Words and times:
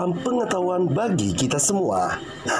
dalam 0.00 0.16
pengetahuan 0.16 0.88
bagi 0.88 1.36
kita 1.36 1.60
semua. 1.60 2.16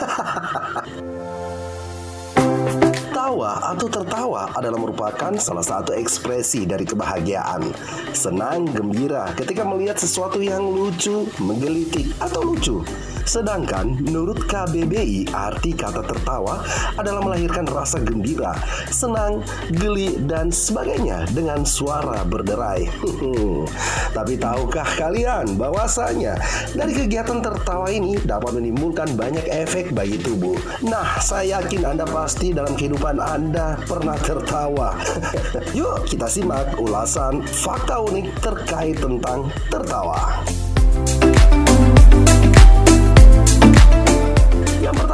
Tawa 3.16 3.72
atau 3.72 3.88
tertawa 3.88 4.52
adalah 4.52 4.76
merupakan 4.76 5.32
salah 5.40 5.64
satu 5.64 5.96
ekspresi 5.96 6.68
dari 6.68 6.84
kebahagiaan. 6.84 7.64
Senang, 8.12 8.68
gembira 8.68 9.32
ketika 9.32 9.64
melihat 9.64 9.96
sesuatu 9.96 10.44
yang 10.44 10.68
lucu, 10.68 11.32
menggelitik, 11.40 12.12
atau 12.20 12.44
lucu. 12.44 12.84
Sedangkan 13.24 14.00
menurut 14.00 14.44
KBBI 14.48 15.30
arti 15.32 15.76
kata 15.76 16.02
tertawa 16.04 16.62
adalah 16.96 17.22
melahirkan 17.24 17.68
rasa 17.68 18.00
gembira, 18.00 18.56
senang, 18.90 19.44
geli, 19.72 20.16
dan 20.24 20.48
sebagainya 20.52 21.28
dengan 21.32 21.62
suara 21.64 22.22
berderai. 22.24 22.88
Tapi 24.16 24.34
tahukah 24.36 24.86
kalian 24.98 25.54
bahwasanya 25.56 26.36
dari 26.74 26.92
kegiatan 26.96 27.40
tertawa 27.44 27.88
ini 27.90 28.18
dapat 28.22 28.58
menimbulkan 28.58 29.14
banyak 29.14 29.46
efek 29.50 29.92
bagi 29.94 30.18
tubuh. 30.20 30.56
Nah, 30.84 31.18
saya 31.22 31.60
yakin 31.60 31.86
Anda 31.86 32.06
pasti 32.06 32.52
dalam 32.54 32.74
kehidupan 32.74 33.18
Anda 33.20 33.78
pernah 33.84 34.16
tertawa. 34.20 34.96
Yuk 35.78 36.06
kita 36.06 36.26
simak 36.26 36.76
ulasan 36.78 37.42
fakta 37.44 38.02
unik 38.02 38.26
terkait 38.42 38.96
tentang 38.98 39.48
tertawa. 39.70 40.42
Your 44.80 45.09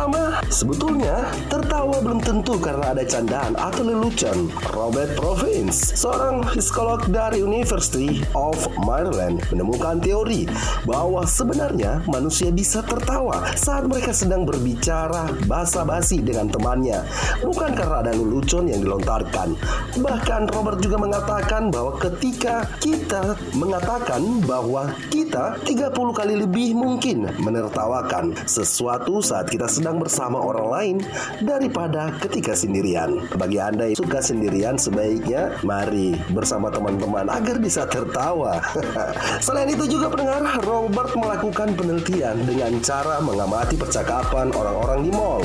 Sebetulnya, 0.46 1.26
tertawa 1.50 1.98
belum 1.98 2.22
tentu 2.22 2.56
karena 2.56 2.94
ada 2.94 3.02
candaan 3.02 3.58
atau 3.58 3.82
lelucon. 3.82 4.48
Robert 4.70 5.12
Provins, 5.18 5.74
seorang 5.98 6.46
psikolog 6.54 7.02
dari 7.10 7.42
University 7.42 8.22
of 8.38 8.56
Maryland, 8.86 9.42
menemukan 9.50 9.98
teori 9.98 10.46
bahwa 10.86 11.26
sebenarnya 11.26 12.06
manusia 12.06 12.54
bisa 12.54 12.80
tertawa 12.86 13.50
saat 13.58 13.90
mereka 13.90 14.14
sedang 14.14 14.46
berbicara 14.46 15.28
basa-basi 15.50 16.22
dengan 16.22 16.46
temannya, 16.48 17.02
bukan 17.42 17.74
karena 17.74 18.06
ada 18.06 18.12
lelucon 18.14 18.70
yang 18.70 18.80
dilontarkan. 18.80 19.58
Bahkan 19.98 20.54
Robert 20.54 20.78
juga 20.80 20.96
mengatakan 21.02 21.68
bahwa 21.74 21.98
ketika 21.98 22.70
kita 22.78 23.34
mengatakan 23.58 24.40
bahwa 24.46 24.94
kita 25.10 25.58
30 25.66 25.90
kali 26.16 26.34
lebih 26.38 26.72
mungkin 26.72 27.28
menertawakan 27.42 28.32
sesuatu 28.46 29.18
saat 29.20 29.50
kita 29.50 29.66
sedang 29.66 29.95
bersama 30.00 30.38
orang 30.40 30.68
lain 30.68 30.96
daripada 31.42 32.12
ketika 32.22 32.52
sendirian. 32.52 33.26
Bagi 33.36 33.58
Anda 33.60 33.92
yang 33.92 33.98
suka 33.98 34.20
sendirian, 34.20 34.76
sebaiknya 34.76 35.58
mari 35.62 36.16
bersama 36.32 36.72
teman-teman 36.72 37.28
agar 37.28 37.56
bisa 37.58 37.88
tertawa. 37.88 38.60
Selain 39.44 39.68
itu 39.68 39.88
juga 39.88 40.12
pendengar, 40.12 40.42
Robert 40.64 41.12
melakukan 41.16 41.74
penelitian 41.74 42.36
dengan 42.44 42.72
cara 42.80 43.18
mengamati 43.20 43.74
percakapan 43.78 44.52
orang-orang 44.52 45.06
di 45.06 45.10
mall. 45.12 45.42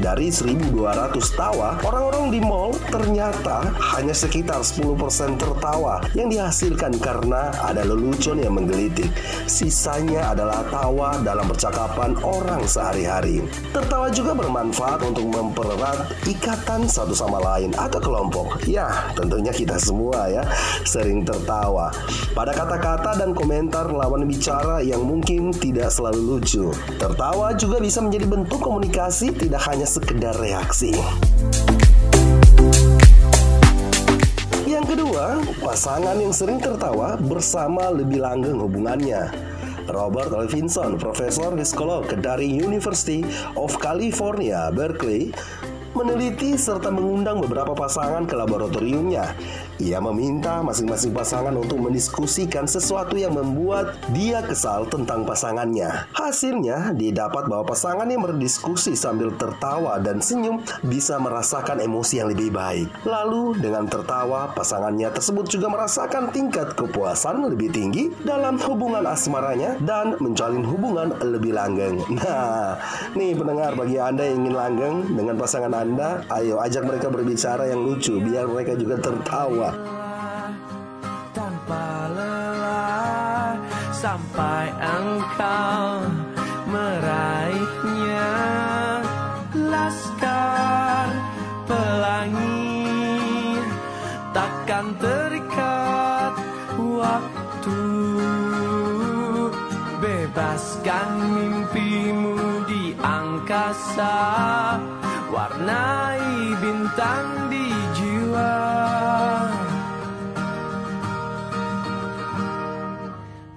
Dari 0.00 0.28
1200 0.28 1.16
tawa, 1.34 1.80
orang-orang 1.82 2.32
di 2.32 2.40
mall 2.42 2.76
ternyata 2.92 3.72
hanya 3.96 4.12
sekitar 4.12 4.60
10% 4.60 5.40
tertawa 5.40 6.02
yang 6.12 6.28
dihasilkan 6.28 6.96
karena 7.00 7.52
ada 7.64 7.82
lelucon 7.84 8.40
yang 8.40 8.54
menggelitik. 8.56 9.08
Sisanya 9.46 10.32
adalah 10.32 10.64
tawa 10.68 11.18
dalam 11.22 11.46
percakapan 11.48 12.16
orang 12.22 12.62
sehari-hari. 12.66 13.40
Tertawa 13.86 14.10
juga 14.10 14.34
bermanfaat 14.34 14.98
untuk 15.14 15.30
mempererat 15.30 16.10
ikatan 16.26 16.90
satu 16.90 17.14
sama 17.14 17.38
lain 17.38 17.70
atau 17.78 18.02
kelompok. 18.02 18.66
Ya, 18.66 19.14
tentunya 19.14 19.54
kita 19.54 19.78
semua 19.78 20.26
ya 20.26 20.42
sering 20.82 21.22
tertawa 21.22 21.94
pada 22.34 22.50
kata-kata 22.50 23.14
dan 23.14 23.30
komentar 23.30 23.86
lawan 23.86 24.26
bicara 24.26 24.82
yang 24.82 25.06
mungkin 25.06 25.54
tidak 25.54 25.94
selalu 25.94 26.18
lucu. 26.18 26.74
Tertawa 26.98 27.54
juga 27.54 27.78
bisa 27.78 28.02
menjadi 28.02 28.26
bentuk 28.26 28.58
komunikasi 28.58 29.30
tidak 29.30 29.62
hanya 29.70 29.86
sekedar 29.86 30.34
reaksi. 30.34 30.90
Yang 34.66 34.98
kedua, 34.98 35.46
pasangan 35.62 36.18
yang 36.18 36.34
sering 36.34 36.58
tertawa 36.58 37.14
bersama 37.22 37.94
lebih 37.94 38.18
langgeng 38.18 38.58
hubungannya. 38.58 39.55
Robert 39.86 40.34
Levinson, 40.34 40.98
profesor 40.98 41.54
psikolog 41.54 42.10
dari 42.18 42.50
University 42.50 43.22
of 43.54 43.78
California, 43.78 44.70
Berkeley, 44.74 45.30
meneliti 45.96 46.60
serta 46.60 46.92
mengundang 46.92 47.40
beberapa 47.40 47.72
pasangan 47.72 48.28
ke 48.28 48.36
laboratoriumnya. 48.36 49.32
Ia 49.80 49.98
meminta 50.04 50.60
masing-masing 50.60 51.16
pasangan 51.16 51.56
untuk 51.56 51.80
mendiskusikan 51.80 52.68
sesuatu 52.68 53.16
yang 53.16 53.32
membuat 53.32 53.96
dia 54.12 54.44
kesal 54.44 54.84
tentang 54.88 55.24
pasangannya. 55.24 56.08
Hasilnya, 56.12 56.92
didapat 56.92 57.48
bahwa 57.48 57.72
pasangan 57.72 58.04
yang 58.04 58.24
berdiskusi 58.24 58.92
sambil 58.92 59.32
tertawa 59.40 59.96
dan 60.00 60.20
senyum 60.20 60.60
bisa 60.84 61.16
merasakan 61.16 61.80
emosi 61.80 62.20
yang 62.20 62.28
lebih 62.28 62.52
baik. 62.52 62.88
Lalu, 63.08 63.56
dengan 63.56 63.88
tertawa, 63.88 64.52
pasangannya 64.52 65.08
tersebut 65.12 65.48
juga 65.48 65.72
merasakan 65.72 66.28
tingkat 66.32 66.76
kepuasan 66.76 67.40
lebih 67.48 67.72
tinggi 67.72 68.12
dalam 68.24 68.60
hubungan 68.60 69.04
asmaranya 69.08 69.80
dan 69.80 70.18
menjalin 70.20 70.64
hubungan 70.66 71.16
lebih 71.24 71.56
langgeng. 71.56 72.00
Nah, 72.16 72.76
nih 73.14 73.32
pendengar 73.38 73.78
bagi 73.78 73.96
Anda 74.00 74.24
yang 74.26 74.44
ingin 74.44 74.54
langgeng 74.56 74.96
dengan 75.14 75.34
pasangan 75.38 75.72
Anda, 75.72 75.85
ayo 76.34 76.58
ajak 76.58 76.82
mereka 76.82 77.06
berbicara 77.06 77.70
yang 77.70 77.86
lucu 77.86 78.18
biar 78.18 78.50
mereka 78.50 78.74
juga 78.74 78.98
tertawa. 78.98 79.70
Tanpa 81.30 82.10
lelah 82.10 83.54
sampai 83.94 84.66
engkau 84.74 85.86
meraihnya. 86.66 88.32
Laskar 89.56 91.08
pelangi 91.70 93.62
takkan 94.34 94.86
terikat 94.98 96.34
waktu. 96.76 97.80
Bebaskan 99.96 101.08
mimpimu 101.32 102.36
di 102.68 102.92
angkasa 103.00 104.16
warnai 105.36 106.56
bintang 106.64 107.52
di 107.52 107.68
jiwa. 107.92 108.56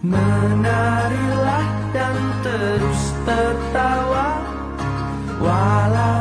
Menarilah 0.03 1.67
dan 1.95 2.15
terus 2.43 3.03
tertawa 3.23 4.27
Walau 5.39 6.18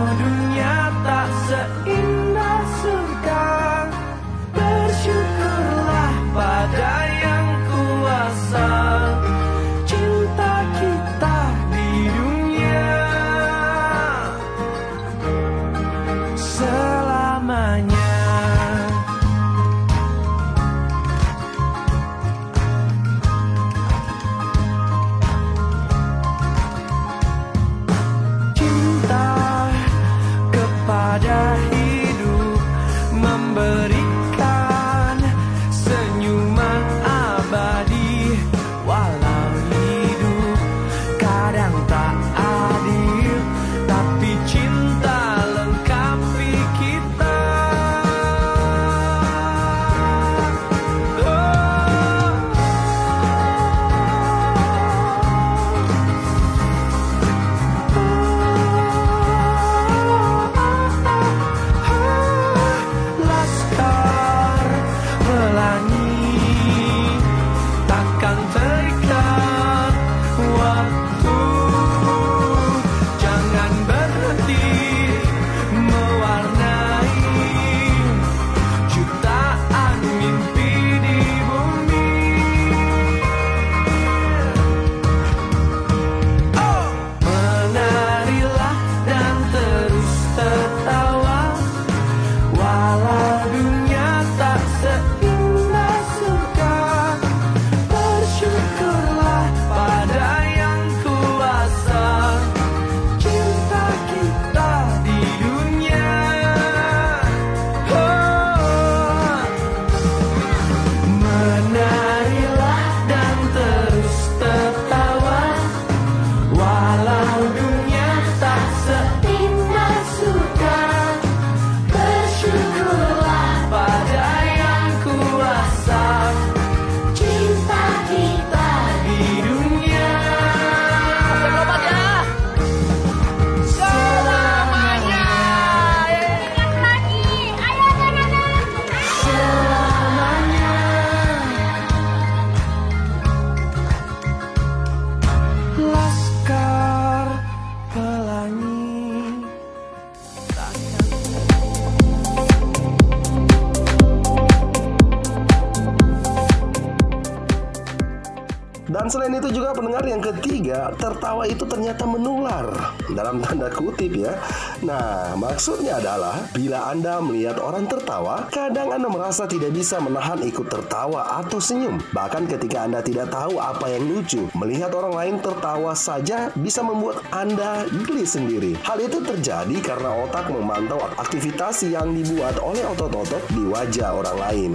yang 160.19 160.35
ketiga, 160.35 160.91
tertawa 160.99 161.47
itu 161.47 161.63
ternyata 161.63 162.03
menular. 162.03 162.67
Dalam 163.07 163.39
tanda 163.39 163.71
kutip 163.71 164.19
ya. 164.19 164.35
Nah, 164.83 165.39
maksudnya 165.39 166.03
adalah 166.03 166.43
bila 166.51 166.91
Anda 166.91 167.23
melihat 167.23 167.63
orang 167.63 167.87
tertawa, 167.87 168.51
kadang 168.51 168.91
Anda 168.91 169.07
merasa 169.07 169.47
tidak 169.47 169.71
bisa 169.71 170.03
menahan 170.03 170.43
ikut 170.43 170.67
tertawa 170.67 171.39
atau 171.39 171.63
senyum. 171.63 172.03
Bahkan 172.11 172.51
ketika 172.51 172.83
Anda 172.83 172.99
tidak 172.99 173.31
tahu 173.31 173.63
apa 173.63 173.87
yang 173.95 174.11
lucu, 174.11 174.51
melihat 174.59 174.91
orang 174.91 175.15
lain 175.15 175.35
tertawa 175.39 175.95
saja 175.95 176.51
bisa 176.59 176.83
membuat 176.83 177.23
Anda 177.31 177.87
geli 177.87 178.27
sendiri. 178.27 178.75
Hal 178.83 178.99
itu 178.99 179.23
terjadi 179.23 179.79
karena 179.79 180.19
otak 180.27 180.51
memantau 180.51 180.99
aktivitas 181.15 181.87
yang 181.87 182.11
dibuat 182.11 182.59
oleh 182.59 182.83
otot-otot 182.91 183.47
di 183.55 183.63
wajah 183.71 184.19
orang 184.19 184.39
lain. 184.51 184.73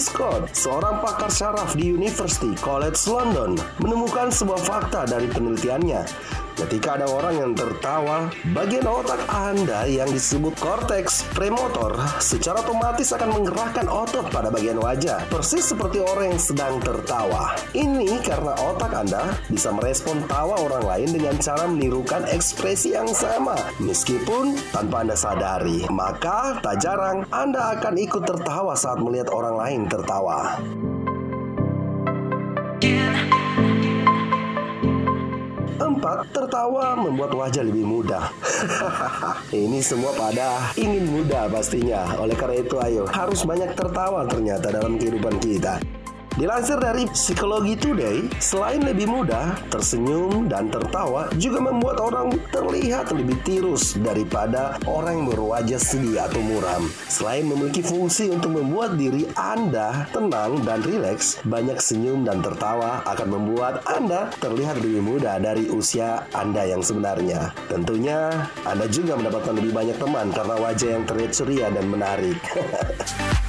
Scott, 0.00 0.56
seorang 0.56 1.04
pakar 1.04 1.28
syaraf 1.28 1.76
di 1.76 1.92
University 1.92 2.56
College 2.56 2.96
London, 3.04 3.52
menemukan 3.84 4.32
sebuah 4.32 4.64
fakta 4.64 5.04
dari 5.04 5.28
penelitiannya 5.28 6.00
Ketika 6.60 7.00
ada 7.00 7.08
orang 7.08 7.40
yang 7.40 7.52
tertawa, 7.56 8.28
bagian 8.52 8.84
otak 8.84 9.24
Anda 9.32 9.88
yang 9.88 10.12
disebut 10.12 10.52
korteks 10.60 11.24
premotor 11.32 11.96
secara 12.20 12.60
otomatis 12.60 13.16
akan 13.16 13.32
menggerakkan 13.32 13.88
otot 13.88 14.28
pada 14.28 14.52
bagian 14.52 14.76
wajah, 14.76 15.24
persis 15.32 15.72
seperti 15.72 16.04
orang 16.04 16.36
yang 16.36 16.42
sedang 16.42 16.76
tertawa. 16.84 17.56
Ini 17.72 18.20
karena 18.20 18.52
otak 18.60 18.92
Anda 18.92 19.40
bisa 19.48 19.72
merespon 19.72 20.20
tawa 20.28 20.60
orang 20.60 20.84
lain 20.84 21.08
dengan 21.16 21.40
cara 21.40 21.64
menirukan 21.64 22.28
ekspresi 22.28 22.92
yang 22.92 23.08
sama, 23.16 23.56
meskipun 23.80 24.52
tanpa 24.68 25.00
Anda 25.00 25.16
sadari. 25.16 25.88
Maka, 25.88 26.60
tak 26.60 26.84
jarang 26.84 27.24
Anda 27.32 27.80
akan 27.80 27.96
ikut 27.96 28.28
tertawa 28.28 28.76
saat 28.76 29.00
melihat 29.00 29.32
orang 29.32 29.56
lain 29.56 29.80
tertawa. 29.88 30.60
Keempat, 36.00 36.32
tertawa 36.32 36.96
membuat 36.96 37.36
wajah 37.36 37.60
lebih 37.60 37.84
mudah. 37.84 38.32
Ini 39.52 39.84
semua 39.84 40.16
pada 40.16 40.72
ingin 40.72 41.04
mudah 41.04 41.44
pastinya. 41.52 42.16
Oleh 42.16 42.32
karena 42.32 42.56
itu, 42.56 42.80
ayo 42.80 43.04
harus 43.04 43.44
banyak 43.44 43.76
tertawa 43.76 44.24
ternyata 44.24 44.72
dalam 44.72 44.96
kehidupan 44.96 45.36
kita. 45.44 45.76
Dilansir 46.38 46.78
dari 46.78 47.10
Psikologi 47.10 47.74
Today, 47.74 48.30
selain 48.38 48.86
lebih 48.86 49.10
mudah, 49.10 49.58
tersenyum 49.66 50.46
dan 50.46 50.70
tertawa 50.70 51.26
juga 51.34 51.58
membuat 51.58 51.98
orang 51.98 52.30
terlihat 52.54 53.10
lebih 53.10 53.34
tirus 53.42 53.98
daripada 53.98 54.78
orang 54.86 55.26
yang 55.26 55.28
berwajah 55.34 55.80
sedih 55.82 56.22
atau 56.22 56.38
muram. 56.38 56.86
Selain 57.10 57.42
memiliki 57.42 57.82
fungsi 57.82 58.30
untuk 58.30 58.62
membuat 58.62 58.94
diri 58.94 59.26
Anda 59.34 60.06
tenang 60.14 60.62
dan 60.62 60.86
rileks, 60.86 61.42
banyak 61.42 61.82
senyum 61.82 62.22
dan 62.22 62.46
tertawa 62.46 63.02
akan 63.10 63.26
membuat 63.26 63.82
Anda 63.90 64.30
terlihat 64.38 64.78
lebih 64.78 65.02
muda 65.02 65.34
dari 65.42 65.66
usia 65.66 66.30
Anda 66.30 66.62
yang 66.62 66.86
sebenarnya. 66.86 67.50
Tentunya, 67.66 68.46
Anda 68.62 68.86
juga 68.86 69.18
mendapatkan 69.18 69.58
lebih 69.58 69.74
banyak 69.74 69.98
teman 69.98 70.30
karena 70.30 70.54
wajah 70.62 70.90
yang 70.94 71.04
terlihat 71.10 71.32
ceria 71.34 71.66
dan 71.74 71.90
menarik. 71.90 72.38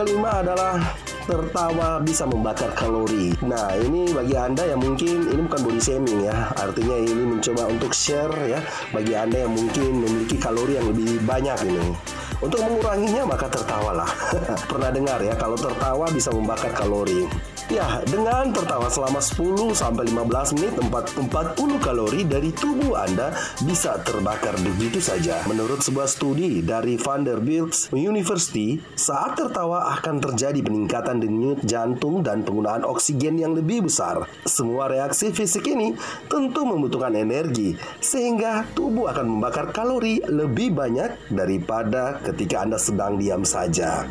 kelima 0.00 0.40
adalah 0.40 0.80
tertawa 1.28 2.00
bisa 2.00 2.24
membakar 2.24 2.72
kalori. 2.72 3.36
Nah, 3.44 3.76
ini 3.76 4.08
bagi 4.16 4.32
Anda 4.32 4.72
yang 4.72 4.80
mungkin 4.80 5.28
ini 5.28 5.40
bukan 5.44 5.60
body 5.60 5.80
shaming 5.80 6.24
ya. 6.24 6.48
Artinya 6.56 6.96
ini 7.04 7.36
mencoba 7.36 7.68
untuk 7.68 7.92
share 7.92 8.32
ya 8.48 8.64
bagi 8.96 9.12
Anda 9.12 9.44
yang 9.44 9.52
mungkin 9.52 10.00
memiliki 10.00 10.40
kalori 10.40 10.80
yang 10.80 10.88
lebih 10.88 11.20
banyak 11.28 11.68
ini. 11.68 11.92
Untuk 12.40 12.64
menguranginya 12.64 13.28
maka 13.28 13.52
tertawalah. 13.52 14.08
Pernah 14.72 14.88
dengar 14.88 15.20
ya 15.20 15.36
kalau 15.36 15.60
tertawa 15.60 16.08
bisa 16.08 16.32
membakar 16.32 16.72
kalori. 16.72 17.28
Ya, 17.70 18.02
dengan 18.02 18.50
tertawa 18.50 18.90
selama 18.90 19.22
10 19.22 19.78
sampai 19.78 20.10
15 20.10 20.58
menit 20.58 20.74
40 20.74 21.78
kalori 21.78 22.26
dari 22.26 22.50
tubuh 22.50 22.98
Anda 22.98 23.30
bisa 23.62 23.94
terbakar 24.02 24.58
begitu 24.58 24.98
saja. 24.98 25.38
Menurut 25.46 25.78
sebuah 25.78 26.10
studi 26.10 26.66
dari 26.66 26.98
Vanderbilt 26.98 27.94
University, 27.94 28.74
saat 28.98 29.38
tertawa 29.38 29.94
akan 29.94 30.18
terjadi 30.18 30.58
peningkatan 30.66 31.22
denyut 31.22 31.62
jantung 31.62 32.26
dan 32.26 32.42
penggunaan 32.42 32.82
oksigen 32.82 33.38
yang 33.38 33.54
lebih 33.54 33.86
besar. 33.86 34.26
Semua 34.42 34.90
reaksi 34.90 35.30
fisik 35.30 35.70
ini 35.70 35.94
tentu 36.26 36.66
membutuhkan 36.66 37.14
energi, 37.14 37.78
sehingga 38.02 38.66
tubuh 38.74 39.14
akan 39.14 39.38
membakar 39.38 39.70
kalori 39.70 40.18
lebih 40.26 40.74
banyak 40.74 41.30
daripada 41.30 42.18
ketika 42.18 42.66
Anda 42.66 42.82
sedang 42.82 43.14
diam 43.14 43.46
saja. 43.46 44.10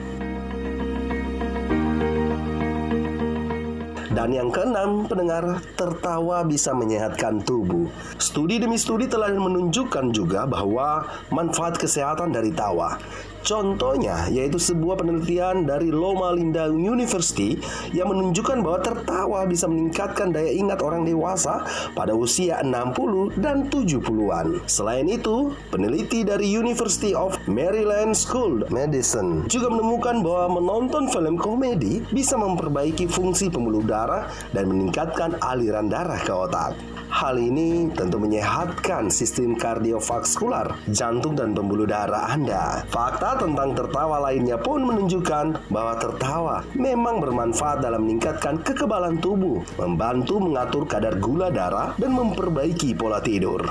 Dan 4.10 4.34
yang 4.34 4.50
keenam, 4.50 5.06
pendengar, 5.06 5.62
tertawa 5.78 6.42
bisa 6.42 6.74
menyehatkan 6.74 7.46
tubuh. 7.46 7.86
Studi 8.18 8.58
demi 8.58 8.82
studi 8.82 9.06
telah 9.06 9.30
menunjukkan 9.30 10.10
juga 10.10 10.50
bahwa 10.50 11.06
manfaat 11.30 11.78
kesehatan 11.78 12.34
dari 12.34 12.50
tawa. 12.50 12.98
Contohnya 13.50 14.30
yaitu 14.30 14.62
sebuah 14.62 15.02
penelitian 15.02 15.66
dari 15.66 15.90
Loma 15.90 16.30
Linda 16.38 16.70
University 16.70 17.58
yang 17.98 18.14
menunjukkan 18.14 18.62
bahwa 18.62 18.78
tertawa 18.86 19.40
bisa 19.50 19.66
meningkatkan 19.66 20.30
daya 20.30 20.54
ingat 20.54 20.86
orang 20.86 21.02
dewasa 21.02 21.66
pada 21.98 22.14
usia 22.14 22.62
60 22.62 23.42
dan 23.42 23.66
70-an. 23.74 24.62
Selain 24.70 25.10
itu, 25.10 25.50
peneliti 25.74 26.22
dari 26.22 26.46
University 26.46 27.18
of 27.18 27.42
Maryland 27.50 28.14
School 28.14 28.62
of 28.62 28.70
Medicine 28.70 29.50
juga 29.50 29.74
menemukan 29.74 30.22
bahwa 30.22 30.62
menonton 30.62 31.10
film 31.10 31.34
komedi 31.42 32.06
bisa 32.14 32.38
memperbaiki 32.38 33.10
fungsi 33.10 33.50
pembuluh 33.50 33.82
darah 33.82 34.30
dan 34.54 34.70
meningkatkan 34.70 35.42
aliran 35.42 35.90
darah 35.90 36.22
ke 36.22 36.30
otak. 36.30 36.78
Hal 37.10 37.42
ini 37.42 37.90
tentu 37.98 38.22
menyehatkan 38.22 39.10
sistem 39.10 39.58
kardiovaskular, 39.58 40.78
jantung 40.94 41.34
dan 41.34 41.58
pembuluh 41.58 41.90
darah 41.90 42.30
Anda. 42.30 42.86
Fakta 42.86 43.39
tentang 43.40 43.72
tertawa 43.74 44.20
lainnya 44.30 44.60
pun 44.60 44.84
menunjukkan 44.84 45.72
bahwa 45.72 45.94
tertawa 45.96 46.56
memang 46.76 47.24
bermanfaat 47.24 47.80
dalam 47.80 48.04
meningkatkan 48.04 48.60
kekebalan 48.60 49.18
tubuh, 49.24 49.64
membantu 49.80 50.44
mengatur 50.44 50.84
kadar 50.84 51.16
gula 51.18 51.48
darah, 51.48 51.96
dan 51.96 52.12
memperbaiki 52.12 52.92
pola 52.94 53.24
tidur. 53.24 53.64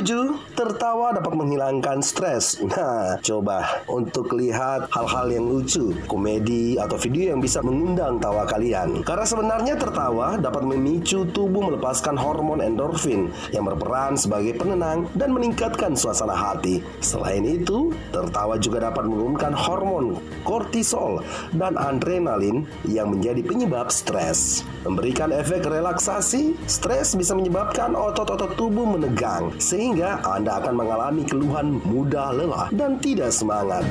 7. 0.00 0.56
Tertawa 0.56 1.12
dapat 1.12 1.36
menghilangkan 1.36 2.00
stres. 2.00 2.56
Nah, 2.64 3.20
coba 3.20 3.84
untuk 3.84 4.32
lihat 4.32 4.88
hal-hal 4.88 5.28
yang 5.28 5.44
lucu, 5.44 5.92
komedi 6.08 6.80
atau 6.80 6.96
video 6.96 7.36
yang 7.36 7.40
bisa 7.44 7.60
mengundang 7.60 8.16
tawa 8.16 8.48
kalian. 8.48 9.04
Karena 9.04 9.28
sebenarnya 9.28 9.76
tertawa 9.76 10.40
dapat 10.40 10.64
memicu 10.64 11.28
tubuh 11.28 11.68
melepaskan 11.68 12.16
hormon 12.16 12.64
endorfin 12.64 13.28
yang 13.52 13.68
berperan 13.68 14.16
sebagai 14.16 14.56
penenang 14.56 15.04
dan 15.20 15.36
meningkatkan 15.36 15.92
suasana 15.92 16.32
hati. 16.32 16.80
Selain 17.04 17.44
itu, 17.44 17.92
tertawa 18.08 18.56
juga 18.56 18.88
dapat 18.88 19.04
menurunkan 19.04 19.52
hormon 19.52 20.16
kortisol 20.48 21.20
dan 21.52 21.76
adrenalin 21.76 22.64
yang 22.88 23.12
menjadi 23.12 23.44
penyebab 23.44 23.92
stres. 23.92 24.64
Memberikan 24.80 25.28
efek 25.28 25.68
relaksasi, 25.68 26.56
stres 26.64 27.12
bisa 27.12 27.36
menyebabkan 27.36 27.92
otot-otot 27.92 28.56
tubuh 28.56 28.88
menegang 28.88 29.52
sehingga 29.60 29.89
sehingga 29.90 30.22
Anda 30.22 30.62
akan 30.62 30.74
mengalami 30.78 31.26
keluhan 31.26 31.82
mudah 31.82 32.30
lelah 32.30 32.70
dan 32.70 33.02
tidak 33.02 33.34
semangat. 33.34 33.82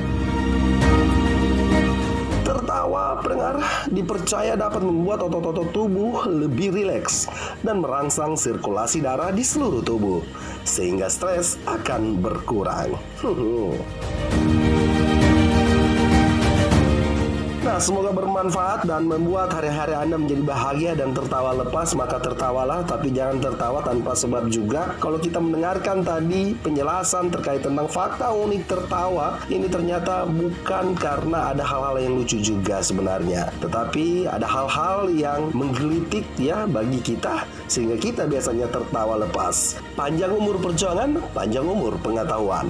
Tertawa 2.40 3.20
pendengar 3.20 3.60
dipercaya 3.92 4.56
dapat 4.56 4.80
membuat 4.80 5.28
otot-otot 5.28 5.68
tubuh 5.76 6.24
lebih 6.24 6.72
rileks 6.72 7.28
dan 7.60 7.84
merangsang 7.84 8.32
sirkulasi 8.32 9.04
darah 9.04 9.28
di 9.28 9.44
seluruh 9.44 9.84
tubuh, 9.84 10.24
sehingga 10.64 11.12
stres 11.12 11.60
akan 11.68 12.16
berkurang. 12.16 12.96
semoga 17.80 18.12
bermanfaat 18.12 18.84
dan 18.84 19.08
membuat 19.08 19.56
hari-hari 19.56 19.96
Anda 19.96 20.20
menjadi 20.20 20.44
bahagia 20.44 20.92
dan 20.92 21.16
tertawa 21.16 21.56
lepas, 21.64 21.96
maka 21.96 22.20
tertawalah, 22.20 22.84
tapi 22.84 23.08
jangan 23.08 23.40
tertawa 23.40 23.80
tanpa 23.80 24.12
sebab 24.12 24.52
juga. 24.52 24.92
Kalau 25.00 25.16
kita 25.16 25.40
mendengarkan 25.40 26.04
tadi 26.04 26.52
penjelasan 26.60 27.32
terkait 27.32 27.64
tentang 27.64 27.88
fakta 27.88 28.30
unik 28.36 28.62
tertawa, 28.68 29.40
ini 29.48 29.66
ternyata 29.66 30.28
bukan 30.28 30.92
karena 30.94 31.56
ada 31.56 31.64
hal-hal 31.64 31.96
yang 31.96 32.14
lucu 32.20 32.36
juga 32.38 32.84
sebenarnya, 32.84 33.48
tetapi 33.64 34.28
ada 34.28 34.44
hal-hal 34.44 35.08
yang 35.16 35.48
menggelitik 35.56 36.28
ya 36.36 36.68
bagi 36.68 37.00
kita 37.00 37.48
sehingga 37.64 37.96
kita 37.96 38.28
biasanya 38.28 38.68
tertawa 38.68 39.24
lepas. 39.24 39.80
Panjang 39.96 40.36
umur 40.36 40.60
perjuangan, 40.60 41.16
panjang 41.32 41.64
umur 41.64 41.96
pengetahuan. 42.04 42.68